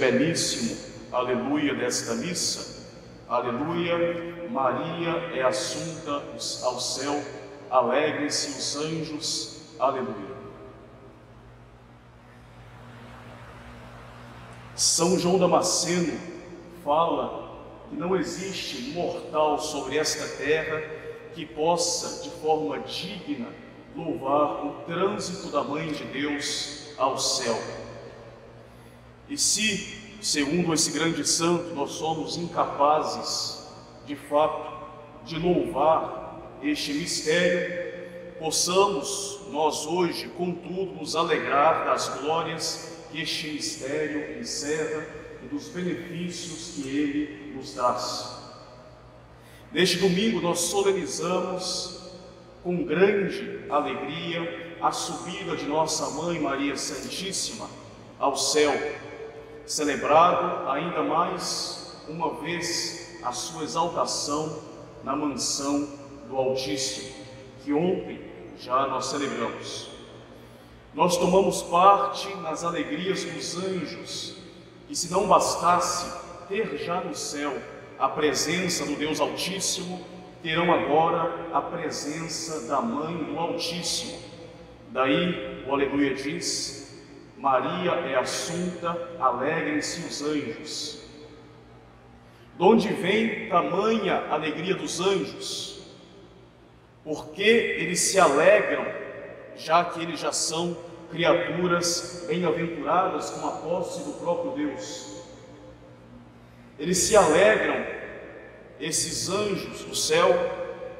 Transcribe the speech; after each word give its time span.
belíssimo 0.00 0.78
aleluia 1.12 1.74
desta 1.74 2.14
missa, 2.14 2.88
aleluia, 3.28 4.48
Maria 4.50 5.10
é 5.34 5.42
assunta 5.42 6.22
ao 6.62 6.80
céu, 6.80 7.22
alegrem-se 7.68 8.58
os 8.58 8.76
anjos, 8.76 9.60
aleluia. 9.78 10.40
São 14.74 15.18
João 15.18 15.38
Damasceno 15.38 16.18
fala 16.82 17.50
que 17.90 17.96
não 17.96 18.16
existe 18.16 18.92
mortal 18.92 19.58
sobre 19.58 19.98
esta 19.98 20.26
terra 20.42 20.80
que 21.34 21.44
possa, 21.44 22.22
de 22.22 22.30
forma 22.40 22.78
digna, 22.80 23.48
louvar 23.94 24.64
o 24.64 24.72
trânsito 24.86 25.48
da 25.50 25.62
Mãe 25.62 25.92
de 25.92 26.04
Deus 26.04 26.94
ao 26.96 27.18
céu. 27.18 27.79
E 29.30 29.38
se, 29.38 29.96
segundo 30.20 30.74
esse 30.74 30.90
grande 30.90 31.26
santo, 31.26 31.72
nós 31.72 31.92
somos 31.92 32.36
incapazes, 32.36 33.64
de 34.04 34.16
fato, 34.16 34.68
de 35.24 35.38
louvar 35.38 36.58
este 36.62 36.92
mistério, 36.92 38.36
possamos 38.40 39.40
nós 39.52 39.86
hoje, 39.86 40.28
contudo, 40.36 40.92
nos 40.98 41.14
alegrar 41.14 41.84
das 41.86 42.08
glórias 42.20 43.04
que 43.12 43.22
este 43.22 43.48
mistério 43.48 44.40
encerra 44.40 45.06
e 45.44 45.46
dos 45.46 45.68
benefícios 45.68 46.74
que 46.74 46.88
ele 46.88 47.54
nos 47.54 47.72
traz. 47.72 48.36
Neste 49.72 49.98
domingo 49.98 50.40
nós 50.40 50.58
solenizamos 50.58 52.00
com 52.64 52.84
grande 52.84 53.60
alegria 53.70 54.76
a 54.80 54.90
subida 54.90 55.56
de 55.56 55.66
nossa 55.66 56.10
mãe 56.10 56.40
Maria 56.40 56.76
Santíssima 56.76 57.68
ao 58.18 58.36
céu, 58.36 58.72
celebrado 59.70 60.68
ainda 60.68 61.00
mais 61.04 62.02
uma 62.08 62.34
vez 62.40 63.20
a 63.22 63.30
sua 63.30 63.62
exaltação 63.62 64.58
na 65.04 65.14
mansão 65.14 65.88
do 66.28 66.36
Altíssimo, 66.36 67.14
que 67.62 67.72
ontem 67.72 68.20
já 68.58 68.88
nós 68.88 69.06
celebramos. 69.06 69.88
Nós 70.92 71.16
tomamos 71.16 71.62
parte 71.62 72.34
nas 72.38 72.64
alegrias 72.64 73.22
dos 73.22 73.56
anjos, 73.58 74.38
e 74.88 74.96
se 74.96 75.08
não 75.08 75.28
bastasse 75.28 76.18
ter 76.48 76.76
já 76.78 77.00
no 77.00 77.14
céu 77.14 77.56
a 77.96 78.08
presença 78.08 78.84
do 78.84 78.96
Deus 78.96 79.20
Altíssimo, 79.20 80.04
terão 80.42 80.72
agora 80.72 81.48
a 81.52 81.60
presença 81.60 82.66
da 82.66 82.80
Mãe 82.80 83.16
do 83.22 83.38
Altíssimo. 83.38 84.18
Daí 84.88 85.64
o 85.68 85.72
Aleluia 85.72 86.12
diz: 86.12 86.79
Maria 87.40 87.92
é 87.92 88.16
assunta, 88.16 89.16
alegrem-se 89.18 90.00
os 90.00 90.20
anjos. 90.20 91.02
De 92.58 92.62
onde 92.62 92.88
vem 92.88 93.48
tamanha 93.48 94.26
alegria 94.28 94.74
dos 94.74 95.00
anjos? 95.00 95.80
Porque 97.02 97.40
eles 97.42 97.98
se 97.98 98.20
alegram, 98.20 98.84
já 99.56 99.82
que 99.86 100.02
eles 100.02 100.20
já 100.20 100.32
são 100.32 100.76
criaturas 101.10 102.26
bem-aventuradas 102.28 103.30
com 103.30 103.48
a 103.48 103.52
posse 103.52 104.04
do 104.04 104.12
próprio 104.20 104.52
Deus. 104.52 105.22
Eles 106.78 106.98
se 106.98 107.16
alegram, 107.16 107.86
esses 108.78 109.30
anjos 109.30 109.82
do 109.82 109.96
céu, 109.96 110.28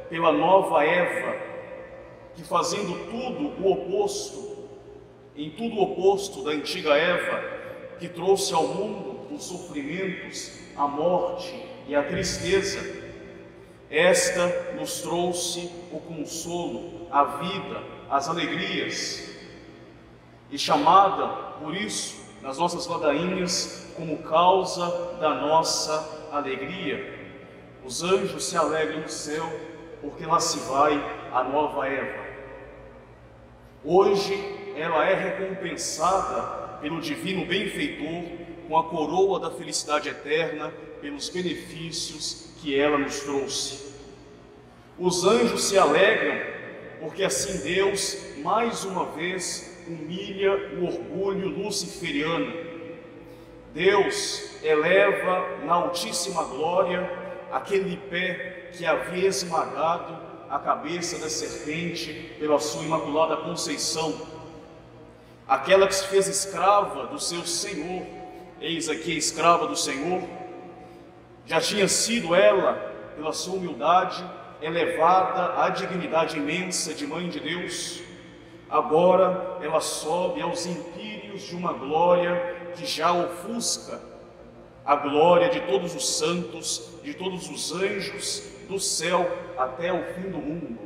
pela 0.09 0.33
nova 0.33 0.83
Eva, 0.83 1.37
que 2.35 2.43
fazendo 2.43 2.99
tudo 3.11 3.63
o 3.63 3.73
oposto, 3.73 4.50
em 5.41 5.49
tudo 5.49 5.77
o 5.77 5.83
oposto 5.85 6.45
da 6.45 6.51
antiga 6.51 6.95
Eva, 6.95 7.43
que 7.99 8.07
trouxe 8.07 8.53
ao 8.53 8.67
mundo 8.69 9.35
os 9.35 9.45
sofrimentos, 9.45 10.61
a 10.77 10.87
morte 10.87 11.65
e 11.89 11.97
a 11.97 12.03
tristeza, 12.03 12.79
esta 13.89 14.75
nos 14.75 15.01
trouxe 15.01 15.71
o 15.91 15.99
consolo, 15.99 17.07
a 17.11 17.25
vida, 17.25 17.83
as 18.11 18.29
alegrias, 18.29 19.35
e 20.51 20.59
chamada, 20.59 21.29
por 21.59 21.75
isso, 21.75 22.23
nas 22.43 22.59
nossas 22.59 22.87
ladainhas, 22.87 23.95
como 23.97 24.19
causa 24.19 25.17
da 25.19 25.37
nossa 25.37 26.29
alegria. 26.31 27.19
Os 27.83 28.03
anjos 28.03 28.45
se 28.45 28.59
alegram 28.59 29.01
no 29.01 29.09
céu, 29.09 29.51
porque 30.03 30.27
lá 30.27 30.39
se 30.39 30.59
vai 30.71 31.03
a 31.33 31.43
nova 31.45 31.87
Eva. 31.89 32.27
Hoje 33.83 34.60
ela 34.81 35.07
é 35.07 35.15
recompensada 35.15 36.79
pelo 36.81 37.03
divino 37.03 37.45
benfeitor 37.45 38.25
com 38.67 38.79
a 38.79 38.85
coroa 38.85 39.39
da 39.39 39.51
felicidade 39.51 40.09
eterna 40.09 40.73
pelos 41.03 41.29
benefícios 41.29 42.55
que 42.63 42.79
ela 42.79 42.97
nos 42.97 43.21
trouxe. 43.21 43.91
Os 44.99 45.25
anjos 45.25 45.65
se 45.65 45.77
alegram 45.77 46.41
porque 46.99 47.23
assim 47.23 47.63
Deus 47.63 48.17
mais 48.39 48.85
uma 48.85 49.05
vez 49.07 49.85
humilha 49.87 50.53
o 50.79 50.87
orgulho 50.87 51.49
luciferiano. 51.49 52.51
Deus 53.75 54.63
eleva 54.63 55.47
na 55.67 55.75
altíssima 55.75 56.43
glória 56.45 57.11
aquele 57.53 57.99
pé 58.09 58.71
que 58.73 58.87
havia 58.87 59.29
esmagado 59.29 60.19
a 60.49 60.59
cabeça 60.59 61.19
da 61.19 61.29
serpente 61.29 62.35
pela 62.39 62.59
sua 62.59 62.83
imaculada 62.83 63.37
conceição. 63.37 64.40
Aquela 65.51 65.89
que 65.89 65.97
se 65.97 66.07
fez 66.07 66.29
escrava 66.29 67.09
do 67.09 67.19
seu 67.19 67.45
Senhor, 67.45 68.07
eis 68.61 68.89
aqui 68.89 69.17
a 69.17 69.19
escrava 69.19 69.67
do 69.67 69.75
Senhor, 69.75 70.23
já 71.45 71.61
tinha 71.61 71.89
sido 71.89 72.37
ela, 72.37 72.75
pela 73.17 73.33
sua 73.33 73.57
humildade, 73.57 74.25
elevada 74.63 75.61
à 75.61 75.69
dignidade 75.71 76.37
imensa 76.37 76.95
de 76.95 77.05
Mãe 77.05 77.29
de 77.29 77.41
Deus. 77.41 78.01
Agora 78.71 79.59
ela 79.61 79.81
sobe 79.81 80.41
aos 80.41 80.67
empíreos 80.67 81.43
de 81.43 81.57
uma 81.57 81.73
glória 81.73 82.71
que 82.77 82.87
já 82.87 83.13
ofusca 83.13 84.01
a 84.85 84.95
glória 84.95 85.49
de 85.49 85.63
todos 85.63 85.97
os 85.97 86.17
santos, 86.17 86.93
de 87.03 87.13
todos 87.13 87.51
os 87.51 87.73
anjos, 87.73 88.45
do 88.69 88.79
céu 88.79 89.29
até 89.59 89.93
o 89.93 90.15
fim 90.15 90.31
do 90.31 90.39
mundo. 90.39 90.79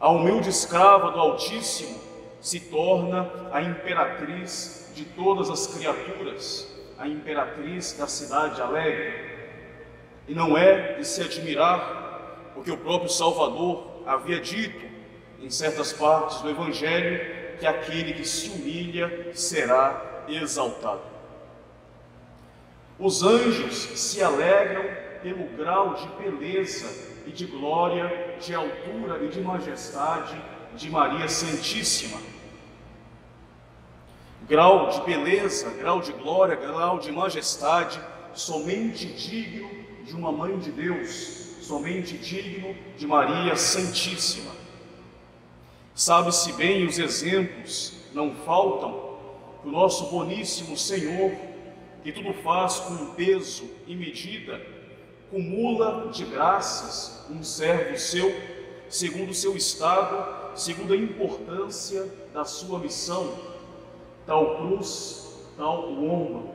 A 0.00 0.08
humilde 0.08 0.48
escrava 0.48 1.10
do 1.10 1.20
Altíssimo 1.20 2.07
se 2.40 2.60
torna 2.60 3.30
a 3.52 3.62
imperatriz 3.62 4.92
de 4.94 5.04
todas 5.04 5.50
as 5.50 5.66
criaturas, 5.66 6.68
a 6.98 7.06
imperatriz 7.06 7.94
da 7.94 8.06
cidade 8.06 8.60
alegre. 8.60 9.28
E 10.26 10.34
não 10.34 10.56
é 10.56 10.94
de 10.94 11.06
se 11.06 11.22
admirar, 11.22 12.52
porque 12.54 12.70
o 12.70 12.76
próprio 12.76 13.08
Salvador 13.08 14.02
havia 14.06 14.40
dito 14.40 14.86
em 15.40 15.50
certas 15.50 15.92
partes 15.92 16.40
do 16.40 16.50
Evangelho 16.50 17.56
que 17.58 17.66
aquele 17.66 18.12
que 18.12 18.26
se 18.26 18.50
humilha 18.50 19.30
será 19.34 20.24
exaltado. 20.28 21.02
Os 22.98 23.22
anjos 23.22 23.74
se 23.74 24.22
alegram 24.22 24.84
pelo 25.22 25.46
grau 25.56 25.94
de 25.94 26.08
beleza 26.22 27.08
e 27.26 27.30
de 27.30 27.46
glória, 27.46 28.36
de 28.40 28.54
altura 28.54 29.24
e 29.24 29.28
de 29.28 29.40
majestade 29.40 30.40
de 30.76 30.90
Maria 30.90 31.28
Santíssima. 31.28 32.18
Grau 34.48 34.88
de 34.90 35.00
beleza, 35.02 35.70
grau 35.70 36.00
de 36.00 36.12
glória, 36.12 36.56
grau 36.56 36.98
de 36.98 37.12
majestade, 37.12 38.00
somente 38.34 39.06
digno 39.06 39.68
de 40.04 40.14
uma 40.14 40.32
mãe 40.32 40.58
de 40.58 40.70
Deus, 40.70 41.56
somente 41.60 42.16
digno 42.16 42.74
de 42.96 43.06
Maria 43.06 43.56
Santíssima. 43.56 44.52
Sabe-se 45.94 46.52
bem, 46.52 46.86
os 46.86 46.98
exemplos 46.98 47.94
não 48.14 48.34
faltam, 48.36 49.18
o 49.64 49.70
nosso 49.70 50.06
boníssimo 50.06 50.76
Senhor, 50.76 51.32
que 52.02 52.12
tudo 52.12 52.32
faz 52.42 52.76
com 52.76 53.12
peso 53.14 53.68
e 53.86 53.94
medida, 53.94 54.64
cumula 55.30 56.08
de 56.10 56.24
graças 56.24 57.26
um 57.28 57.42
servo 57.42 57.98
seu, 57.98 58.34
segundo 58.88 59.30
o 59.30 59.34
seu 59.34 59.56
estado, 59.56 60.47
segundo 60.58 60.92
a 60.92 60.96
importância 60.96 62.06
da 62.34 62.44
sua 62.44 62.78
missão, 62.78 63.32
tal 64.26 64.56
cruz, 64.56 65.46
tal 65.56 65.88
o 65.90 66.10
ombro. 66.10 66.50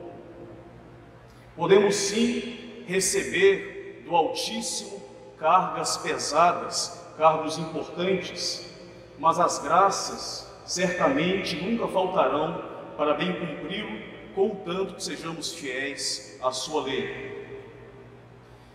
Podemos 1.56 1.96
sim 1.96 2.84
receber 2.86 4.04
do 4.06 4.16
Altíssimo 4.16 5.02
cargas 5.38 5.98
pesadas, 5.98 7.02
cargos 7.18 7.58
importantes, 7.58 8.70
mas 9.18 9.40
as 9.40 9.60
graças 9.60 10.52
certamente 10.66 11.56
nunca 11.56 11.88
faltarão 11.88 12.64
para 12.98 13.14
bem 13.14 13.34
cumpri-lo, 13.34 14.00
contanto 14.36 14.96
que 14.96 15.04
sejamos 15.04 15.54
fiéis 15.54 16.38
à 16.44 16.52
sua 16.52 16.84
lei. 16.84 17.44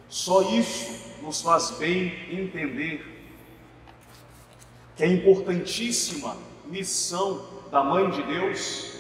Só 0.08 0.40
isso 0.42 1.22
nos 1.22 1.42
faz 1.42 1.72
bem 1.72 2.12
entender 2.31 3.18
que 4.98 5.04
a 5.04 5.06
importantíssima 5.06 6.36
missão 6.66 7.46
da 7.70 7.84
Mãe 7.84 8.10
de 8.10 8.20
Deus, 8.24 8.96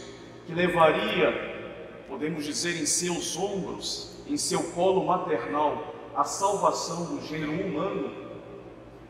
que 0.46 0.54
levaria, 0.54 2.04
podemos 2.06 2.44
dizer, 2.44 2.80
em 2.80 2.86
seus 2.86 3.36
ombros, 3.36 4.12
em 4.28 4.36
seu 4.36 4.62
colo 4.62 5.04
maternal, 5.04 5.92
a 6.14 6.22
salvação 6.22 7.04
do 7.04 7.26
gênero 7.26 7.50
humano, 7.50 8.12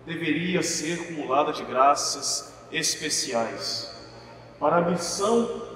deveria 0.07 0.63
ser 0.63 1.09
cumulada 1.09 1.53
de 1.53 1.63
graças 1.63 2.55
especiais 2.73 3.95
para 4.59 4.77
a 4.77 4.91
missão 4.91 5.69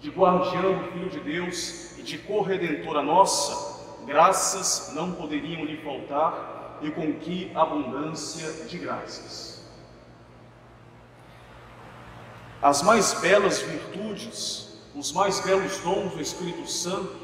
de 0.00 0.10
guardião 0.10 0.78
do 0.78 0.92
Filho 0.92 1.08
de 1.08 1.20
Deus 1.20 1.98
e 1.98 2.02
de 2.02 2.18
corredentora 2.18 3.00
nossa, 3.00 4.04
graças 4.04 4.92
não 4.94 5.12
poderiam 5.12 5.64
lhe 5.64 5.78
faltar 5.78 6.78
e 6.82 6.90
com 6.90 7.14
que 7.14 7.50
abundância 7.54 8.66
de 8.66 8.76
graças. 8.76 9.55
As 12.66 12.82
mais 12.82 13.14
belas 13.20 13.60
virtudes, 13.60 14.76
os 14.92 15.12
mais 15.12 15.38
belos 15.38 15.78
dons 15.82 16.14
do 16.14 16.20
Espírito 16.20 16.68
Santo 16.68 17.14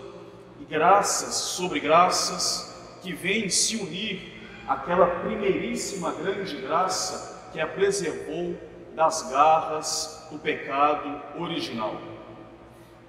e 0.61 0.65
graças 0.65 1.35
sobre 1.35 1.81
graças 1.81 2.73
que 3.03 3.13
vêm 3.13 3.49
se 3.49 3.77
unir 3.77 4.41
àquela 4.69 5.05
primeiríssima 5.05 6.13
grande 6.13 6.59
graça 6.59 7.51
que 7.53 7.61
a 7.61 7.67
preservou 7.67 8.57
das 8.95 9.29
garras 9.33 10.29
do 10.31 10.39
pecado 10.39 11.21
original. 11.37 12.01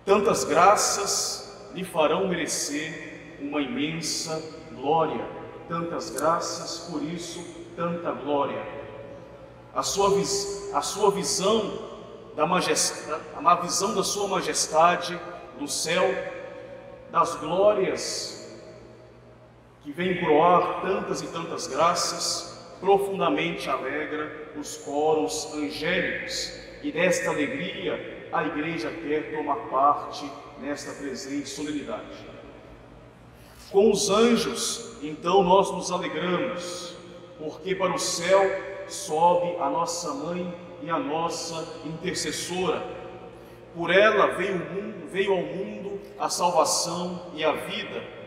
Tantas 0.04 0.44
graças 0.44 1.70
lhe 1.76 1.84
farão 1.84 2.28
merecer 2.28 3.38
uma 3.42 3.62
imensa 3.62 4.42
glória, 4.72 5.24
tantas 5.70 6.10
graças, 6.10 6.90
por 6.90 7.04
isso, 7.04 7.46
tanta 7.76 8.12
glória. 8.12 8.66
A 9.76 9.84
sua, 9.84 10.20
a 10.74 10.82
sua 10.82 11.12
visão 11.12 11.93
da 12.36 12.46
majestade, 12.46 13.22
a 13.36 13.56
visão 13.56 13.94
da 13.94 14.04
sua 14.04 14.28
majestade 14.28 15.20
no 15.60 15.68
céu, 15.68 16.04
das 17.12 17.36
glórias 17.36 18.60
que 19.84 19.92
vem 19.92 20.20
coroar 20.20 20.82
tantas 20.82 21.22
e 21.22 21.28
tantas 21.28 21.68
graças, 21.68 22.54
profundamente 22.80 23.70
alegra 23.70 24.52
os 24.58 24.78
coros 24.78 25.54
angélicos 25.54 26.54
e 26.82 26.92
desta 26.92 27.30
alegria 27.30 28.28
a 28.32 28.46
igreja 28.46 28.90
quer 28.90 29.32
tomar 29.36 29.58
parte 29.70 30.30
nesta 30.60 30.92
presente 30.94 31.48
solenidade. 31.48 32.26
Com 33.72 33.92
os 33.92 34.10
anjos, 34.10 34.98
então 35.02 35.44
nós 35.44 35.72
nos 35.72 35.92
alegramos, 35.92 36.96
porque 37.38 37.76
para 37.76 37.94
o 37.94 38.00
céu 38.00 38.42
sobe 38.88 39.56
a 39.60 39.70
nossa 39.70 40.14
mãe 40.14 40.54
e 40.82 40.90
a 40.90 41.00
nossa 41.00 41.82
intercessora. 41.86 42.84
Por 43.76 43.90
ela 43.90 44.36
veio, 44.36 44.58
mundo, 44.58 45.08
veio 45.10 45.34
ao 45.34 45.44
mundo 45.44 46.02
a 46.20 46.30
salvação 46.30 47.32
e 47.34 47.44
a 47.44 47.52
vida 47.54 48.24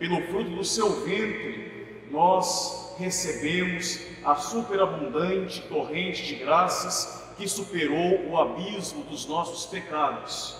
pelo 0.00 0.22
fruto 0.28 0.48
do 0.48 0.64
seu 0.64 1.04
ventre, 1.04 2.06
nós 2.10 2.96
recebemos 2.98 4.00
a 4.24 4.34
superabundante 4.34 5.60
torrente 5.68 6.24
de 6.24 6.36
graças 6.36 7.22
que 7.36 7.46
superou 7.46 8.30
o 8.30 8.38
abismo 8.38 9.04
dos 9.04 9.26
nossos 9.26 9.66
pecados. 9.66 10.56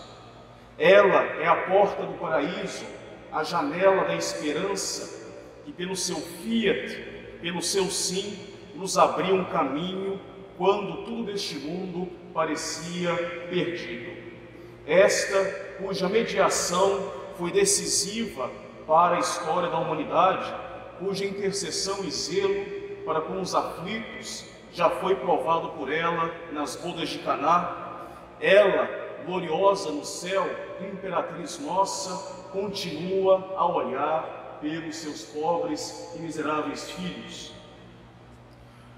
Ela 0.78 1.22
é 1.40 1.48
a 1.48 1.56
porta 1.56 2.02
do 2.02 2.18
paraíso, 2.18 2.84
a 3.32 3.42
janela 3.42 4.04
da 4.04 4.14
esperança, 4.14 5.32
que 5.64 5.72
pelo 5.72 5.96
seu 5.96 6.16
fiat, 6.16 6.94
pelo 7.40 7.62
seu 7.62 7.86
sim, 7.86 8.38
nos 8.74 8.96
abriu 8.96 9.34
um 9.34 9.44
caminho 9.44 10.20
quando 10.56 11.04
tudo 11.04 11.24
deste 11.24 11.56
mundo 11.56 12.08
parecia 12.34 13.14
perdido. 13.48 14.10
Esta, 14.86 15.44
cuja 15.78 16.08
mediação 16.08 17.10
foi 17.38 17.50
decisiva 17.50 18.50
para 18.86 19.16
a 19.16 19.20
história 19.20 19.70
da 19.70 19.78
humanidade, 19.78 20.52
cuja 20.98 21.24
intercessão 21.24 22.04
e 22.04 22.10
zelo 22.10 22.64
para 23.04 23.20
com 23.20 23.40
os 23.40 23.54
aflitos 23.54 24.44
já 24.72 24.88
foi 24.88 25.16
provado 25.16 25.70
por 25.70 25.92
ela 25.92 26.30
nas 26.52 26.76
bodas 26.76 27.08
de 27.08 27.18
Caná. 27.18 28.06
Ela, 28.40 28.88
gloriosa 29.26 29.90
no 29.90 30.04
céu, 30.04 30.48
imperatriz 30.80 31.58
nossa, 31.58 32.48
continua 32.52 33.54
a 33.56 33.66
olhar 33.66 34.58
pelos 34.60 34.96
seus 34.96 35.22
pobres 35.24 36.12
e 36.16 36.20
miseráveis 36.20 36.90
filhos. 36.90 37.52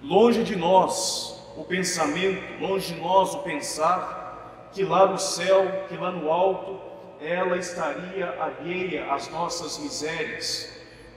Longe 0.03 0.43
de 0.43 0.57
nós 0.57 1.41
o 1.57 1.63
pensamento, 1.63 2.61
longe 2.61 2.93
de 2.93 3.01
nós 3.01 3.35
o 3.35 3.39
pensar 3.39 4.69
que 4.73 4.83
lá 4.83 5.07
no 5.07 5.17
céu, 5.17 5.87
que 5.89 5.97
lá 5.97 6.11
no 6.11 6.29
alto, 6.29 6.81
ela 7.21 7.57
estaria 7.57 8.29
alheia 8.43 9.13
às 9.13 9.31
nossas 9.31 9.79
misérias. 9.79 10.69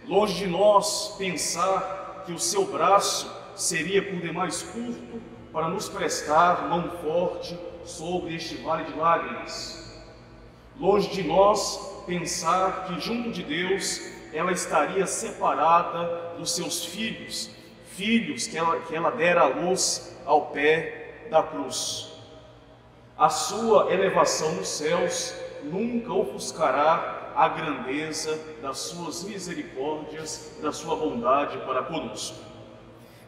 Longe 0.07 0.35
de 0.35 0.45
nós 0.45 1.15
pensar 1.17 2.23
que 2.27 2.31
o 2.31 2.37
seu 2.37 2.65
braço 2.65 3.27
seria 3.55 4.03
por 4.03 4.21
demais 4.21 4.61
curto 4.61 5.19
para 5.51 5.67
nos 5.67 5.89
prestar 5.89 6.67
mão 6.67 6.91
forte 7.01 7.57
sobre 7.85 8.35
este 8.35 8.57
vale 8.57 8.83
de 8.83 8.99
lágrimas. 8.99 9.99
Longe 10.79 11.09
de 11.09 11.23
nós 11.23 12.03
pensar 12.05 12.85
que 12.85 12.99
junto 13.01 13.31
de 13.31 13.41
Deus 13.41 13.99
ela 14.31 14.51
estaria 14.51 15.07
separada 15.07 16.35
dos 16.38 16.51
seus 16.51 16.85
filhos, 16.85 17.49
filhos 17.95 18.47
que 18.47 18.57
ela, 18.57 18.80
que 18.81 18.95
ela 18.95 19.12
dera 19.12 19.42
à 19.42 19.47
luz 19.47 20.18
ao 20.25 20.47
pé 20.47 21.27
da 21.30 21.42
cruz. 21.42 22.12
A 23.18 23.30
sua 23.30 23.94
elevação 23.94 24.53
nos 24.53 24.68
céus 24.68 25.33
nunca 25.63 26.12
ofuscará 26.13 27.33
a 27.36 27.47
grandeza 27.47 28.39
das 28.62 28.77
suas 28.80 29.24
misericórdias, 29.24 30.57
da 30.62 30.71
sua 30.71 30.95
bondade 30.95 31.57
para 31.59 31.84
conosco. 31.84 32.38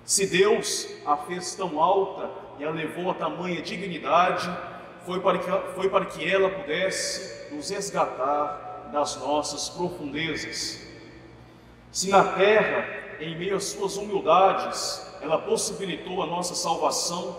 Se 0.04 0.26
Deus 0.28 0.88
a 1.06 1.18
fez 1.18 1.56
tão 1.56 1.82
alta 1.82 2.30
e 2.60 2.64
a 2.64 2.70
levou 2.70 3.12
a 3.12 3.14
tamanha 3.14 3.62
dignidade, 3.62 4.50
foi 5.06 5.20
para 5.20 5.38
que, 5.38 5.52
foi 5.76 5.90
para 5.90 6.06
que 6.06 6.30
ela 6.30 6.50
pudesse 6.50 7.54
nos 7.54 7.70
resgatar 7.70 8.90
das 8.92 9.18
nossas 9.18 9.70
profundezas. 9.70 10.86
Se 11.92 12.10
na 12.10 12.24
terra, 12.24 12.97
em 13.20 13.38
meio 13.38 13.56
às 13.56 13.66
suas 13.66 13.98
humildades, 13.98 15.06
ela 15.22 15.40
possibilitou 15.40 16.22
a 16.22 16.26
nossa 16.28 16.56
salvação, 16.56 17.36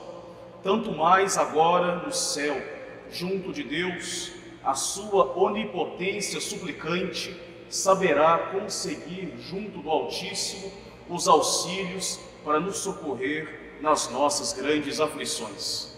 tanto 0.62 0.92
mais 0.92 1.36
agora 1.36 1.96
no 1.96 2.12
céu, 2.12 2.60
junto 3.10 3.52
de 3.52 3.62
Deus, 3.62 4.32
a 4.64 4.74
sua 4.74 5.36
onipotência 5.38 6.40
suplicante 6.40 7.34
saberá 7.68 8.38
conseguir 8.52 9.34
junto 9.38 9.78
do 9.78 9.90
Altíssimo 9.90 10.72
os 11.08 11.28
auxílios 11.28 12.18
para 12.44 12.60
nos 12.60 12.78
socorrer 12.78 13.78
nas 13.80 14.10
nossas 14.10 14.52
grandes 14.52 15.00
aflições. 15.00 15.96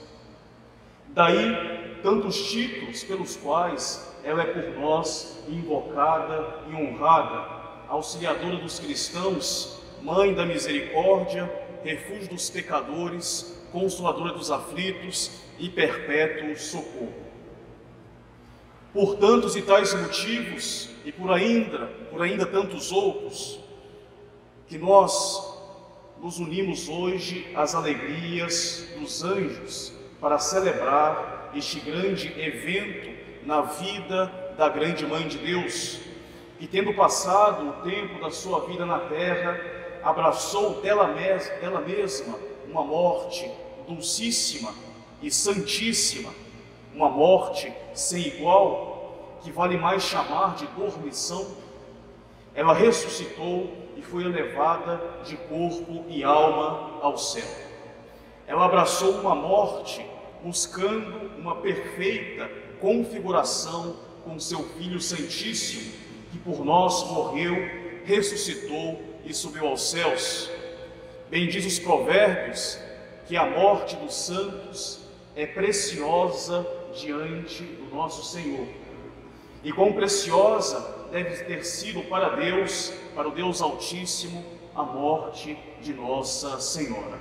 Daí 1.09 1.99
tantos 2.03 2.51
títulos 2.51 3.03
pelos 3.05 3.37
quais 3.37 4.09
ela 4.23 4.43
é 4.43 4.47
por 4.47 4.81
nós 4.81 5.43
invocada 5.49 6.61
e 6.69 6.75
honrada, 6.75 7.60
auxiliadora 7.91 8.57
dos 8.59 8.79
cristãos, 8.79 9.83
mãe 10.01 10.33
da 10.33 10.47
misericórdia, 10.47 11.51
refúgio 11.83 12.29
dos 12.29 12.49
pecadores, 12.49 13.61
consoladora 13.73 14.33
dos 14.33 14.51
aflitos 14.51 15.43
e 15.59 15.69
perpétuo 15.69 16.57
socorro. 16.57 17.13
Por 18.93 19.17
tantos 19.17 19.57
e 19.57 19.63
tais 19.63 19.93
motivos, 19.93 20.89
e 21.05 21.11
por 21.11 21.33
ainda, 21.33 21.87
por 22.11 22.23
ainda 22.23 22.47
tantos 22.47 22.93
outros, 22.93 23.59
que 24.69 24.79
nós 24.79 25.51
nos 26.23 26.39
unimos 26.39 26.89
hoje 26.89 27.51
às 27.57 27.75
alegrias 27.75 28.87
dos 28.99 29.25
anjos 29.25 29.93
para 30.21 30.39
celebrar 30.39 31.51
este 31.57 31.81
grande 31.81 32.29
evento 32.41 33.11
na 33.45 33.63
vida 33.63 34.27
da 34.57 34.69
grande 34.69 35.05
Mãe 35.07 35.27
de 35.27 35.39
Deus, 35.39 36.10
que 36.61 36.67
tendo 36.67 36.93
passado 36.93 37.71
o 37.71 37.73
tempo 37.83 38.21
da 38.21 38.31
sua 38.31 38.67
vida 38.67 38.85
na 38.85 38.99
terra, 38.99 39.59
abraçou 40.03 40.83
dela, 40.83 41.09
mes 41.09 41.49
dela 41.59 41.81
mesma 41.81 42.39
uma 42.69 42.85
morte 42.85 43.51
dulcíssima 43.89 44.71
e 45.23 45.31
santíssima, 45.31 46.31
uma 46.95 47.09
morte 47.09 47.73
sem 47.95 48.27
igual, 48.27 49.39
que 49.43 49.51
vale 49.51 49.79
mais 49.79 50.03
chamar 50.03 50.55
de 50.57 50.67
dormição, 50.67 51.47
ela 52.55 52.75
ressuscitou 52.75 53.73
e 53.97 54.03
foi 54.03 54.25
elevada 54.25 55.01
de 55.25 55.39
corpo 55.39 56.05
e 56.09 56.23
alma 56.23 57.01
ao 57.01 57.17
céu. 57.17 57.49
Ela 58.47 58.67
abraçou 58.67 59.13
uma 59.13 59.35
morte 59.35 60.05
buscando 60.45 61.39
uma 61.39 61.57
perfeita 61.57 62.51
configuração 62.79 63.97
com 64.25 64.39
seu 64.39 64.63
Filho 64.63 65.01
Santíssimo, 65.01 66.10
que 66.31 66.39
por 66.39 66.65
nós 66.65 67.05
morreu, 67.11 67.55
ressuscitou 68.05 69.01
e 69.25 69.35
subiu 69.35 69.67
aos 69.67 69.91
céus. 69.91 70.51
Bem 71.29 71.49
diz 71.49 71.65
os 71.65 71.79
provérbios 71.79 72.79
que 73.27 73.37
a 73.37 73.47
morte 73.47 73.97
dos 73.97 74.15
santos 74.15 75.01
é 75.37 75.47
preciosa 75.47 76.67
diante 76.95 77.63
do 77.63 77.95
nosso 77.95 78.25
Senhor. 78.25 78.67
E 79.63 79.73
quão 79.73 79.93
preciosa 79.93 81.09
deve 81.13 81.45
ter 81.45 81.65
sido 81.65 82.03
para 82.09 82.31
Deus, 82.31 82.93
para 83.15 83.29
o 83.29 83.33
Deus 83.33 83.61
Altíssimo, 83.61 84.45
a 84.75 84.83
morte 84.83 85.57
de 85.83 85.93
Nossa 85.93 86.61
Senhora. 86.61 87.19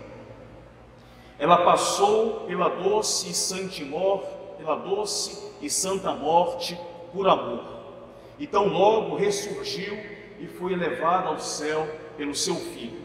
Ela 1.37 1.63
passou 1.63 2.41
pela 2.41 2.69
doce 2.69 3.29
e 3.29 3.33
santa 3.33 3.83
morte, 3.85 4.27
pela 4.57 4.75
doce 4.75 5.51
e 5.61 5.69
santa 5.69 6.13
morte 6.13 6.79
por 7.13 7.27
amor. 7.27 7.78
E 8.39 8.47
tão 8.47 8.67
logo 8.67 9.17
ressurgiu 9.17 9.95
e 10.39 10.47
foi 10.47 10.73
elevada 10.73 11.27
ao 11.27 11.39
céu 11.39 11.85
pelo 12.17 12.33
seu 12.33 12.55
filho. 12.55 13.01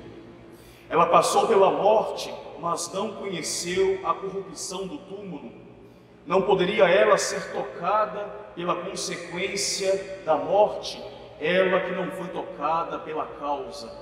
Ela 0.88 1.06
passou 1.06 1.48
pela 1.48 1.70
morte, 1.70 2.32
mas 2.60 2.92
não 2.92 3.14
conheceu 3.16 4.00
a 4.04 4.14
corrupção 4.14 4.86
do 4.86 4.96
túmulo. 4.98 5.50
Não 6.24 6.42
poderia 6.42 6.84
ela 6.84 7.18
ser 7.18 7.52
tocada 7.52 8.24
pela 8.54 8.76
consequência 8.76 10.22
da 10.24 10.36
morte, 10.36 11.02
ela 11.40 11.80
que 11.80 11.90
não 11.90 12.10
foi 12.12 12.28
tocada 12.28 12.98
pela 13.00 13.26
causa. 13.26 13.92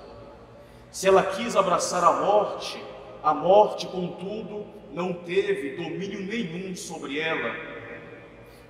Se 0.91 1.09
ela 1.09 1.23
quis 1.23 1.57
abraçar 1.57 2.05
a 2.05 2.12
morte, 2.12 2.81
a 3.23 3.33
morte, 3.33 3.87
contudo, 3.87 4.67
não 4.93 5.12
teve 5.15 5.77
domínio 5.77 6.21
nenhum 6.21 6.77
sobre 6.77 7.19
ela. 7.19 7.55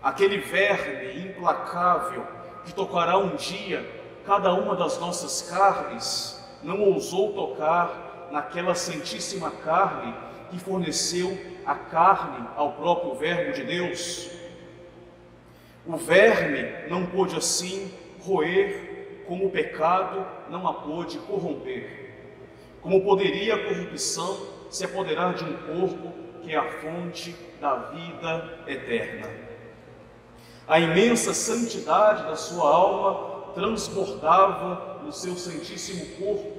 Aquele 0.01 0.39
verme 0.39 1.29
implacável 1.29 2.25
que 2.65 2.75
tocará 2.75 3.19
um 3.19 3.37
dia 3.37 3.85
cada 4.25 4.53
uma 4.55 4.77
das 4.77 4.99
nossas 4.99 5.51
carnes, 5.51 6.41
não 6.63 6.81
ousou 6.81 7.33
tocar 7.33 8.29
naquela 8.31 8.75
santíssima 8.75 9.51
carne 9.51 10.15
que 10.51 10.59
forneceu 10.59 11.37
a 11.67 11.75
carne 11.75 12.47
ao 12.57 12.73
próprio 12.73 13.15
Verbo 13.15 13.53
de 13.53 13.65
Deus. 13.65 14.31
O 15.85 15.97
verme 15.97 16.89
não 16.89 17.07
pôde 17.07 17.37
assim 17.37 17.93
roer, 18.21 19.25
como 19.27 19.47
o 19.47 19.51
pecado 19.51 20.25
não 20.49 20.67
a 20.69 20.75
pôde 20.75 21.19
corromper. 21.19 22.13
Como 22.81 23.03
poderia 23.03 23.55
a 23.55 23.69
corrupção 23.69 24.47
se 24.71 24.85
apoderar 24.85 25.35
de 25.35 25.45
um 25.45 25.57
corpo 25.57 26.13
que 26.43 26.53
é 26.53 26.57
a 26.57 26.81
fonte 26.81 27.35
da 27.61 27.77
vida 27.77 28.59
eterna? 28.67 29.52
A 30.67 30.79
imensa 30.79 31.35
santidade 31.35 32.23
da 32.23 32.37
sua 32.37 32.69
alma 32.69 33.53
transbordava 33.53 35.01
no 35.05 35.13
seu 35.13 35.35
santíssimo 35.37 36.07
corpo, 36.17 36.53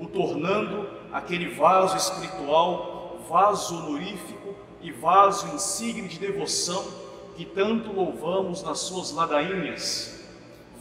o 0.00 0.06
tornando 0.06 0.88
aquele 1.12 1.54
vaso 1.54 1.96
espiritual, 1.96 3.20
vaso 3.28 3.76
honorífico 3.76 4.54
e 4.82 4.90
vaso 4.90 5.46
insigne 5.54 6.08
de 6.08 6.18
devoção 6.18 6.84
que 7.36 7.44
tanto 7.44 7.92
louvamos 7.92 8.62
nas 8.62 8.80
suas 8.80 9.12
ladainhas, 9.12 10.24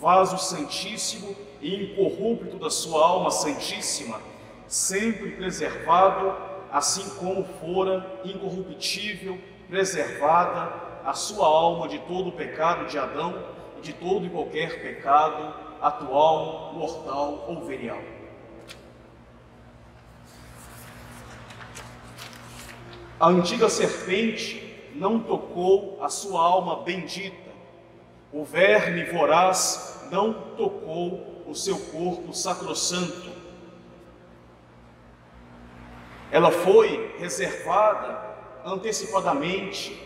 vaso 0.01 0.37
santíssimo 0.37 1.35
e 1.61 1.93
incorrupto 1.93 2.57
da 2.57 2.71
sua 2.71 3.05
alma 3.05 3.29
santíssima, 3.29 4.19
sempre 4.67 5.31
preservado, 5.31 6.33
assim 6.71 7.07
como 7.11 7.45
fora 7.59 8.21
incorruptível, 8.25 9.37
preservada 9.69 10.84
a 11.05 11.13
sua 11.13 11.45
alma 11.45 11.87
de 11.87 11.99
todo 11.99 12.29
o 12.29 12.31
pecado 12.31 12.87
de 12.87 12.97
Adão 12.97 13.45
e 13.77 13.81
de 13.81 13.93
todo 13.93 14.25
e 14.25 14.29
qualquer 14.29 14.81
pecado 14.81 15.53
atual, 15.79 16.73
mortal 16.73 17.45
ou 17.47 17.63
venial. 17.63 18.01
A 23.19 23.27
antiga 23.27 23.69
serpente 23.69 24.91
não 24.95 25.19
tocou 25.19 25.99
a 26.01 26.09
sua 26.09 26.41
alma 26.41 26.83
bendita, 26.83 27.51
o 28.33 28.43
verme 28.43 29.05
voraz 29.05 30.07
não 30.11 30.33
tocou 30.57 31.43
o 31.45 31.53
seu 31.53 31.77
corpo 31.77 32.33
sacrossanto, 32.33 33.35
ela 36.31 36.51
foi 36.51 37.15
reservada 37.17 38.19
antecipadamente, 38.65 40.01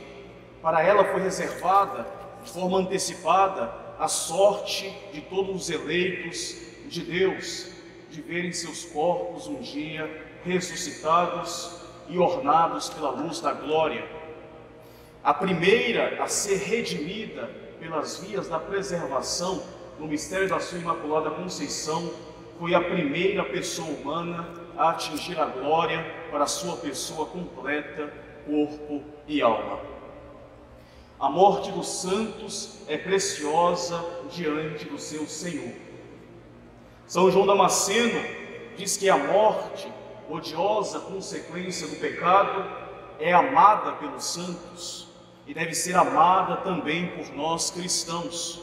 para 0.62 0.84
ela 0.84 1.06
foi 1.06 1.22
reservada 1.22 2.06
de 2.44 2.51
forma 2.51 2.78
antecipada 2.78 3.74
a 3.98 4.08
sorte 4.08 4.89
de 5.12 5.22
todos 5.22 5.56
os 5.56 5.70
eleitos 5.70 6.56
de 6.88 7.01
Deus, 7.01 7.72
de 8.10 8.22
verem 8.22 8.51
seus 8.51 8.86
corpos 8.86 9.48
um 9.48 9.62
dia 9.62 10.10
ressuscitados 10.44 11.82
e 12.08 12.18
ornados 12.18 12.89
pela 12.89 13.12
luz 13.12 13.39
da 13.39 13.54
glória. 13.54 14.04
A 15.24 15.34
primeira 15.34 16.24
a 16.24 16.28
ser 16.28 16.58
redimida 16.58 17.50
pelas 17.80 18.20
vias 18.20 18.48
da 18.48 18.60
preservação 18.60 19.62
no 20.00 20.08
mistério 20.08 20.48
da 20.48 20.60
sua 20.60 20.80
Imaculada 20.80 21.30
Conceição 21.30 22.10
foi 22.58 22.74
a 22.74 22.82
primeira 22.82 23.44
pessoa 23.44 23.89
humana 23.89 24.48
a 24.78 24.92
atingir 24.92 25.38
a 25.39 25.46
glória 25.46 26.06
para 26.32 26.46
a 26.46 26.48
sua 26.48 26.78
pessoa 26.78 27.25
completa, 27.25 28.12
corpo 28.46 29.04
e 29.28 29.42
alma. 29.42 29.99
A 31.20 31.28
morte 31.30 31.70
dos 31.72 31.90
santos 31.90 32.78
é 32.88 32.98
preciosa 32.98 34.02
diante 34.32 34.86
do 34.86 34.98
seu 34.98 35.28
Senhor. 35.28 35.74
São 37.06 37.30
João 37.30 37.46
Damasceno 37.46 38.24
diz 38.78 38.96
que 38.96 39.10
a 39.10 39.18
morte, 39.18 39.92
odiosa 40.30 41.00
consequência 41.02 41.88
do 41.88 41.98
pecado, 41.98 42.66
é 43.20 43.34
amada 43.34 43.92
pelos 43.94 44.24
santos 44.24 45.10
e 45.46 45.54
deve 45.54 45.74
ser 45.74 45.98
amada 45.98 46.56
também 46.58 47.08
por 47.08 47.36
nós 47.36 47.70
cristãos. 47.70 48.62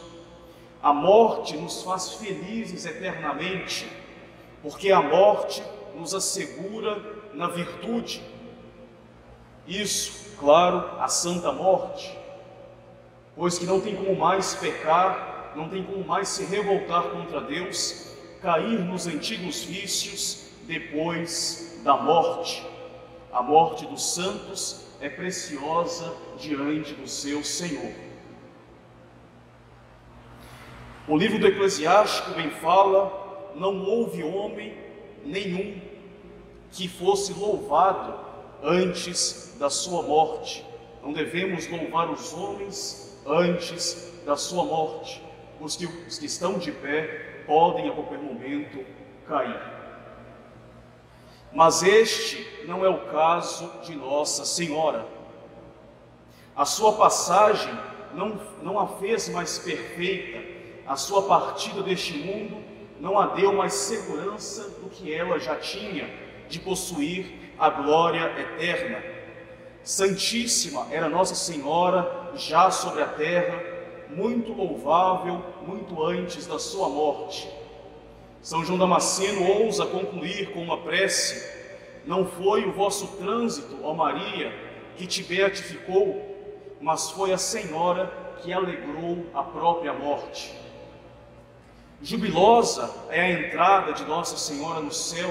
A 0.83 0.95
morte 0.95 1.59
nos 1.59 1.83
faz 1.83 2.15
felizes 2.15 2.87
eternamente, 2.87 3.87
porque 4.63 4.91
a 4.91 5.03
morte 5.03 5.63
nos 5.95 6.15
assegura 6.15 7.03
na 7.35 7.49
virtude. 7.49 8.23
Isso, 9.67 10.37
claro, 10.39 10.99
a 10.99 11.09
santa 11.09 11.53
morte, 11.53 12.17
pois 13.37 13.59
que 13.59 13.67
não 13.67 13.81
tem 13.81 13.95
como 13.95 14.17
mais 14.17 14.55
pecar, 14.55 15.53
não 15.55 15.69
tem 15.69 15.85
como 15.85 16.03
mais 16.03 16.29
se 16.29 16.45
revoltar 16.47 17.03
contra 17.11 17.43
Deus, 17.43 18.15
cair 18.41 18.81
nos 18.81 19.07
antigos 19.07 19.63
vícios 19.63 20.49
depois 20.63 21.81
da 21.85 21.97
morte. 21.97 22.67
A 23.31 23.43
morte 23.43 23.85
dos 23.87 24.15
santos 24.15 24.87
é 25.01 25.11
preciosa 25.11 26.17
diante 26.39 26.95
do 26.95 27.07
seu 27.07 27.45
Senhor. 27.45 27.93
O 31.07 31.17
livro 31.17 31.39
do 31.39 31.47
Eclesiástico 31.47 32.31
bem 32.31 32.51
fala: 32.51 33.53
não 33.55 33.85
houve 33.85 34.23
homem 34.23 34.77
nenhum 35.25 35.79
que 36.73 36.89
fosse 36.89 37.33
louvado 37.35 38.19
antes 38.63 39.55
da 39.59 39.69
sua 39.69 40.03
morte. 40.03 40.65
Não 41.03 41.13
devemos 41.13 41.69
louvar 41.69 42.11
os 42.11 42.33
homens 42.33 43.07
antes 43.27 44.13
da 44.25 44.37
sua 44.37 44.65
morte. 44.65 45.23
Os 45.61 45.77
que, 45.77 45.87
os 45.87 46.19
que 46.19 46.27
estão 46.27 46.59
de 46.59 46.71
pé 46.71 47.45
podem 47.47 47.89
a 47.89 47.93
qualquer 47.93 48.19
momento 48.19 48.85
cair. 49.27 49.61
Mas 51.53 51.83
este 51.83 52.67
não 52.67 52.85
é 52.85 52.89
o 52.89 53.07
caso 53.07 53.71
de 53.83 53.95
Nossa 53.95 54.45
Senhora. 54.45 55.07
A 56.55 56.65
sua 56.65 56.93
passagem 56.93 57.73
não, 58.15 58.41
não 58.63 58.79
a 58.79 58.87
fez 58.87 59.29
mais 59.29 59.59
perfeita, 59.59 60.43
a 60.87 60.97
sua 60.97 61.23
partida 61.23 61.83
deste 61.83 62.15
mundo 62.19 62.63
não 63.01 63.19
a 63.19 63.27
deu 63.27 63.53
mais 63.53 63.75
segurança 63.75 64.69
do 64.81 64.89
que 64.89 65.13
ela 65.13 65.39
já 65.39 65.57
tinha 65.57 66.09
de 66.49 66.59
possuir 66.59 67.53
a 67.59 67.69
glória 67.71 68.33
eterna. 68.39 69.16
Santíssima 69.87 70.89
era 70.91 71.09
Nossa 71.09 71.37
Senhora 71.37 72.33
já 72.35 72.73
sobre 72.73 73.05
a 73.05 73.07
terra, 73.07 73.63
muito 74.11 74.53
louvável, 74.53 75.41
muito 75.65 76.03
antes 76.03 76.45
da 76.45 76.59
sua 76.59 76.89
morte. 76.89 77.49
São 78.43 78.65
João 78.65 78.81
Damasceno 78.81 79.49
ousa 79.49 79.87
concluir 79.87 80.51
com 80.51 80.61
uma 80.61 80.79
prece: 80.79 81.49
Não 82.05 82.27
foi 82.27 82.65
o 82.65 82.73
vosso 82.73 83.07
trânsito, 83.19 83.79
ó 83.85 83.95
Maria, 83.95 84.53
que 84.97 85.07
te 85.07 85.23
beatificou, 85.23 86.35
mas 86.81 87.13
foi 87.13 87.33
a 87.33 87.39
Senhora 87.39 88.13
que 88.43 88.53
alegrou 88.53 89.25
a 89.33 89.45
própria 89.45 89.93
morte. 89.93 90.53
Jubilosa 92.03 92.93
é 93.09 93.21
a 93.21 93.31
entrada 93.31 93.93
de 93.93 94.05
Nossa 94.05 94.37
Senhora 94.37 94.81
no 94.81 94.93
céu, 94.93 95.31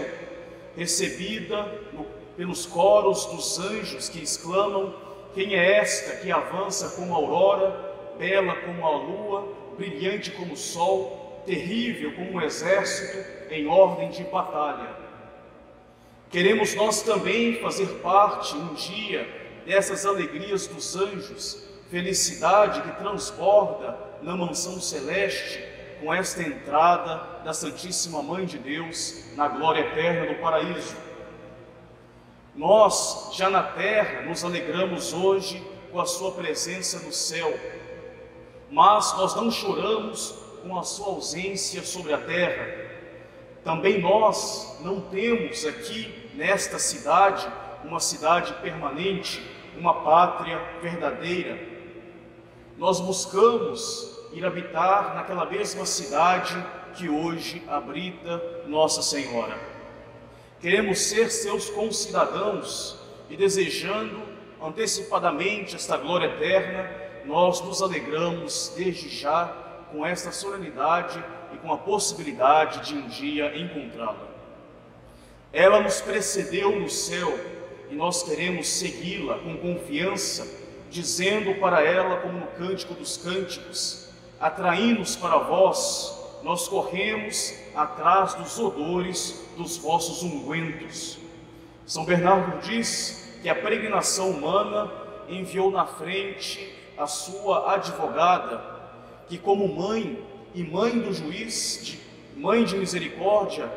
recebida 0.77 1.62
no, 1.91 2.05
pelos 2.35 2.65
coros 2.65 3.25
dos 3.25 3.59
anjos 3.59 4.09
que 4.09 4.21
exclamam: 4.21 4.93
Quem 5.33 5.55
é 5.55 5.77
esta 5.77 6.17
que 6.17 6.31
avança 6.31 6.89
como 6.95 7.13
a 7.13 7.17
aurora, 7.17 7.95
bela 8.17 8.55
como 8.55 8.85
a 8.85 8.97
lua, 8.97 9.47
brilhante 9.77 10.31
como 10.31 10.53
o 10.53 10.57
sol, 10.57 11.43
terrível 11.45 12.13
como 12.15 12.33
um 12.33 12.41
exército 12.41 13.51
em 13.51 13.67
ordem 13.67 14.09
de 14.09 14.23
batalha? 14.23 14.89
Queremos 16.29 16.75
nós 16.75 17.01
também 17.01 17.61
fazer 17.61 17.87
parte 18.01 18.55
um 18.55 18.73
dia 18.73 19.27
dessas 19.65 20.05
alegrias 20.05 20.67
dos 20.67 20.95
anjos 20.95 21.65
felicidade 21.89 22.81
que 22.81 22.97
transborda 22.97 23.97
na 24.21 24.35
mansão 24.35 24.81
celeste 24.81 25.63
com 26.01 26.13
esta 26.13 26.41
entrada 26.41 27.43
da 27.43 27.53
Santíssima 27.53 28.21
Mãe 28.21 28.45
de 28.45 28.57
Deus 28.57 29.23
na 29.35 29.47
glória 29.47 29.81
eterna 29.81 30.33
do 30.33 30.41
paraíso. 30.41 30.95
Nós, 32.55 33.31
já 33.33 33.50
na 33.50 33.62
terra, 33.62 34.21
nos 34.21 34.45
alegramos 34.45 35.12
hoje 35.12 35.62
com 35.91 36.00
a 36.00 36.05
Sua 36.05 36.31
presença 36.31 37.00
no 37.05 37.12
céu, 37.12 37.53
mas 38.71 39.13
nós 39.17 39.35
não 39.35 39.51
choramos 39.51 40.33
com 40.63 40.79
a 40.79 40.83
Sua 40.83 41.07
ausência 41.07 41.83
sobre 41.83 42.13
a 42.13 42.17
terra. 42.17 42.85
Também 43.62 44.00
nós 44.00 44.77
não 44.79 45.01
temos 45.01 45.65
aqui 45.65 46.29
nesta 46.33 46.79
cidade 46.79 47.45
uma 47.83 48.00
cidade 48.00 48.53
permanente, 48.62 49.45
uma 49.77 49.93
pátria 49.93 50.57
verdadeira. 50.81 51.59
Nós 52.77 53.01
buscamos 53.01 54.17
ir 54.31 54.45
habitar 54.45 55.13
naquela 55.13 55.45
mesma 55.45 55.85
cidade 55.85 56.55
que 56.93 57.09
hoje 57.09 57.62
habita 57.67 58.63
Nossa 58.65 59.01
Senhora. 59.01 59.75
Queremos 60.65 60.98
ser 60.98 61.29
seus 61.29 61.69
concidadãos 61.69 62.98
e 63.29 63.38
desejando 63.38 64.19
antecipadamente 64.60 65.75
esta 65.75 65.95
glória 65.95 66.25
eterna, 66.25 66.89
nós 67.24 67.62
nos 67.62 67.84
alegramos 67.84 68.74
desde 68.75 69.07
já 69.07 69.45
com 69.91 70.03
esta 70.03 70.31
solenidade 70.31 71.24
e 71.53 71.57
com 71.57 71.72
a 71.72 71.77
possibilidade 71.77 72.88
de 72.88 72.95
um 72.95 73.07
dia 73.07 73.55
encontrá-la. 73.55 74.27
Ela 75.53 75.81
nos 75.81 76.01
precedeu 76.01 76.79
no 76.79 76.89
céu 76.89 77.39
e 77.91 77.93
nós 77.93 78.24
queremos 78.24 78.67
segui-la 78.67 79.38
com 79.38 79.57
confiança, 79.57 80.51
dizendo 80.89 81.53
para 81.60 81.84
ela, 81.84 82.22
como 82.22 82.39
no 82.39 82.48
Cântico 82.48 82.95
dos 82.95 83.17
Cânticos: 83.17 84.10
Atraí-nos 84.39 85.15
para 85.15 85.38
vós, 85.38 86.39
nós 86.41 86.67
corremos 86.67 87.53
atrás 87.75 88.34
dos 88.36 88.58
odores 88.60 89.46
dos 89.58 89.77
vossos 89.77 90.24
ungüentos. 90.24 91.20
São 91.86 92.05
Bernardo 92.05 92.60
diz 92.62 93.38
que 93.41 93.50
a 93.50 93.55
peregrinação 93.55 94.32
humana 94.32 94.91
enviou 95.29 95.70
na 95.70 95.86
frente 95.86 96.74
a 96.98 97.05
sua 97.05 97.74
advogada, 97.74 98.62
que, 99.27 99.38
como 99.38 99.67
mãe 99.67 100.24
e 100.53 100.63
mãe 100.63 101.00
do 101.00 101.13
juiz, 101.13 101.82
de, 101.84 102.00
mãe 102.36 102.63
de 102.63 102.75
misericórdia, 102.75 103.70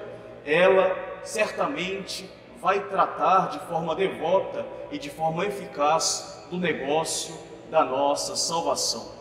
ela 0.45 0.97
certamente 1.25 2.29
vai 2.61 2.81
tratar 2.81 3.51
de 3.51 3.59
forma 3.67 3.95
devota 3.95 4.65
e 4.91 4.99
de 4.99 5.11
forma 5.11 5.45
eficaz 5.45 6.47
do 6.51 6.57
negócio 6.57 7.35
da 7.71 7.85
nossa 7.85 8.37
salvação. 8.37 9.13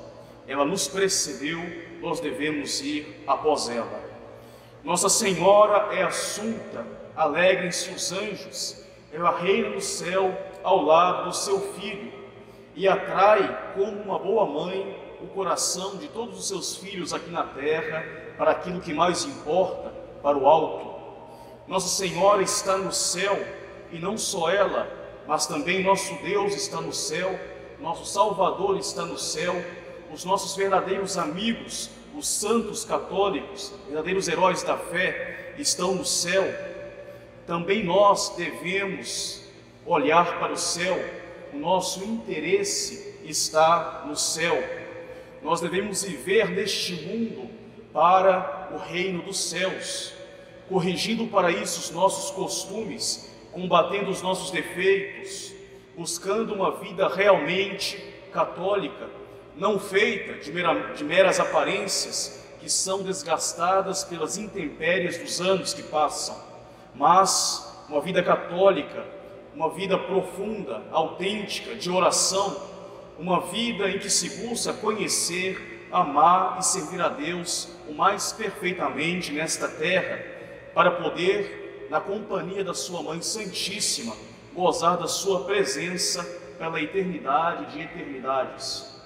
Ela 0.48 0.64
nos 0.64 0.88
precedeu, 0.88 1.60
nós 2.02 2.20
devemos 2.20 2.80
ir 2.82 3.24
após 3.28 3.68
ela. 3.68 4.07
Nossa 4.84 5.10
Senhora 5.10 5.94
é 5.94 6.04
assunta, 6.04 6.86
alegrem-se 7.16 7.90
os 7.90 8.12
anjos, 8.12 8.84
ela 9.12 9.38
reina 9.38 9.70
no 9.70 9.82
céu 9.82 10.36
ao 10.64 10.84
lado 10.84 11.26
do 11.26 11.36
seu 11.36 11.60
filho 11.74 12.12
e 12.76 12.88
atrai, 12.88 13.74
como 13.74 14.02
uma 14.04 14.20
boa 14.20 14.46
mãe, 14.46 14.98
o 15.22 15.28
coração 15.28 15.98
de 15.98 16.08
todos 16.10 16.38
os 16.38 16.48
seus 16.48 16.76
filhos 16.76 17.14
aqui 17.14 17.30
na 17.32 17.44
terra 17.44 18.06
para 18.38 18.52
aquilo 18.52 18.80
que 18.80 18.94
mais 18.94 19.26
importa, 19.26 19.92
para 20.22 20.38
o 20.38 20.48
alto. 20.48 20.96
Nossa 21.68 21.88
Senhora 21.88 22.42
está 22.42 22.78
no 22.78 22.94
céu 22.94 23.38
e 23.92 23.98
não 23.98 24.18
só 24.18 24.50
ela, 24.50 24.88
mas 25.28 25.48
também 25.48 25.84
nosso 25.84 26.14
Deus 26.22 26.56
está 26.56 26.80
no 26.80 26.94
céu, 26.94 27.38
nosso 27.80 28.06
Salvador 28.06 28.78
está 28.78 29.04
no 29.04 29.18
céu, 29.18 29.54
os 30.14 30.24
nossos 30.24 30.56
verdadeiros 30.56 31.18
amigos, 31.18 31.90
os 32.18 32.28
santos 32.28 32.84
católicos, 32.84 33.72
verdadeiros 33.86 34.28
heróis 34.28 34.64
da 34.64 34.78
fé, 34.78 35.54
estão 35.58 35.96
no 35.96 36.06
céu. 36.06 36.44
Também 37.46 37.84
nós 37.84 38.36
devemos 38.36 39.44
olhar 39.86 40.40
para 40.40 40.54
o 40.54 40.58
céu, 40.58 40.98
o 41.54 41.58
nosso 41.58 42.04
interesse 42.04 43.20
está 43.24 44.04
no 44.08 44.16
céu. 44.16 44.58
Nós 45.42 45.62
devemos 45.62 46.04
viver 46.04 46.50
neste 46.50 46.94
mundo 46.94 47.50
para 47.94 48.70
o 48.74 48.78
reino 48.78 49.22
dos 49.22 49.40
céus 49.50 50.18
corrigindo 50.70 51.28
para 51.28 51.52
isso 51.52 51.80
os 51.80 51.92
nossos 51.92 52.32
costumes, 52.32 53.34
combatendo 53.52 54.10
os 54.10 54.22
nossos 54.22 54.52
defeitos, 54.52 55.54
buscando 55.96 56.54
uma 56.54 56.72
vida 56.72 57.08
realmente 57.08 57.98
católica, 58.32 59.10
não 59.58 59.80
feita 59.80 60.34
de, 60.34 60.52
mera, 60.52 60.94
de 60.94 61.04
meras 61.04 61.40
aparências 61.40 62.46
que 62.60 62.70
são 62.70 63.02
desgastadas 63.02 64.04
pelas 64.04 64.38
intempéries 64.38 65.18
dos 65.18 65.42
anos 65.42 65.74
que 65.74 65.84
passam, 65.84 66.38
mas 66.94 67.86
uma 67.90 68.02
vida 68.02 68.22
católica, 68.22 69.04
uma 69.56 69.70
vida 69.72 69.98
profunda, 69.98 70.84
autêntica, 70.92 71.76
de 71.76 71.90
oração, 71.90 72.56
uma 73.18 73.42
vida 73.42 73.90
em 73.90 73.98
que 73.98 74.10
se 74.10 74.46
busca 74.48 74.74
conhecer, 74.74 75.88
amar 75.92 76.60
e 76.60 76.64
servir 76.64 77.02
a 77.02 77.10
Deus 77.10 77.70
o 77.88 77.94
mais 77.94 78.32
perfeitamente 78.32 79.32
nesta 79.32 79.68
terra 79.68 80.24
para 80.74 80.92
poder, 80.92 81.88
na 81.90 82.00
companhia 82.00 82.64
da 82.64 82.74
Sua 82.74 83.02
Mãe 83.02 83.22
Santíssima, 83.22 84.16
gozar 84.54 84.98
da 84.98 85.08
Sua 85.08 85.46
presença 85.46 86.24
pela 86.60 86.80
eternidade 86.82 87.72
de 87.72 87.82
eternidades. 87.82 88.97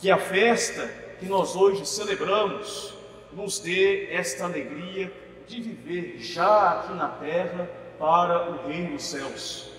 Que 0.00 0.10
a 0.10 0.16
festa 0.16 0.88
que 1.18 1.26
nós 1.26 1.54
hoje 1.54 1.84
celebramos 1.84 2.94
nos 3.34 3.58
dê 3.58 4.10
esta 4.10 4.44
alegria 4.44 5.12
de 5.46 5.60
viver 5.60 6.18
já 6.18 6.70
aqui 6.70 6.94
na 6.94 7.08
terra 7.08 7.70
para 7.98 8.50
o 8.50 8.66
Reino 8.66 8.92
dos 8.92 9.04
Céus. 9.04 9.70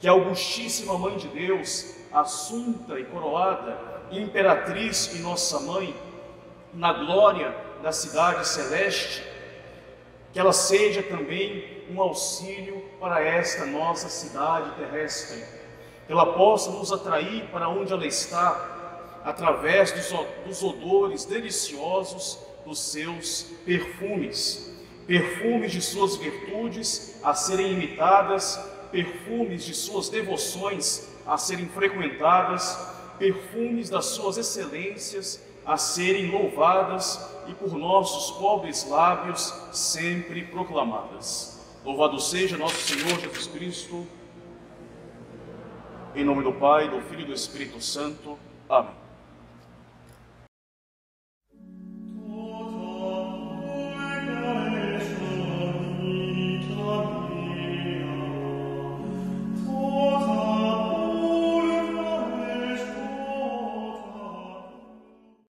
Que 0.00 0.08
a 0.08 0.10
Augustíssima 0.10 0.98
Mãe 0.98 1.16
de 1.16 1.28
Deus, 1.28 1.94
assunta 2.12 2.98
e 2.98 3.04
coroada, 3.04 3.78
imperatriz 4.10 5.14
e 5.14 5.20
nossa 5.20 5.60
mãe, 5.60 5.94
na 6.72 6.92
glória 6.92 7.54
da 7.80 7.92
cidade 7.92 8.48
celeste, 8.48 9.22
que 10.32 10.40
ela 10.40 10.52
seja 10.52 11.00
também 11.00 11.84
um 11.88 12.00
auxílio 12.00 12.84
para 12.98 13.22
esta 13.22 13.64
nossa 13.66 14.08
cidade 14.08 14.72
terrestre, 14.72 15.44
que 16.08 16.12
ela 16.12 16.32
possa 16.32 16.72
nos 16.72 16.90
atrair 16.90 17.44
para 17.52 17.68
onde 17.68 17.92
ela 17.92 18.04
está, 18.04 18.73
através 19.24 19.90
dos, 20.44 20.62
odores 20.62 21.24
deliciosos 21.24 22.38
dos 22.64 22.78
seus 22.78 23.46
perfumes, 23.64 24.70
perfumes 25.06 25.72
de 25.72 25.80
suas 25.80 26.16
virtudes 26.16 27.18
a 27.22 27.34
serem 27.34 27.72
imitadas, 27.72 28.56
perfumes 28.92 29.64
de 29.64 29.74
suas 29.74 30.08
devoções 30.08 31.08
a 31.26 31.38
serem 31.38 31.66
frequentadas, 31.68 32.78
perfumes 33.18 33.88
das 33.88 34.06
suas 34.06 34.36
excelências 34.36 35.42
a 35.64 35.78
serem 35.78 36.30
louvadas 36.30 37.18
e 37.48 37.54
por 37.54 37.72
nossos 37.74 38.36
pobres 38.36 38.86
lábios 38.88 39.54
sempre 39.72 40.44
proclamadas. 40.44 41.58
Louvado 41.82 42.20
seja 42.20 42.58
nosso 42.58 42.76
Senhor 42.76 43.18
Jesus 43.20 43.46
Cristo. 43.46 44.06
Em 46.14 46.24
nome 46.24 46.44
do 46.44 46.52
Pai, 46.52 46.88
do 46.88 47.00
Filho 47.02 47.22
e 47.22 47.26
do 47.26 47.32
Espírito 47.32 47.80
Santo. 47.80 48.38
Amém. 48.68 49.03